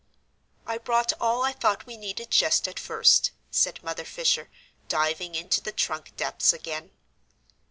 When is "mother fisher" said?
3.83-4.49